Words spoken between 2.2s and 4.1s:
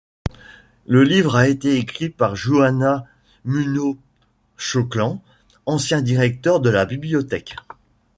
Juana Muñoz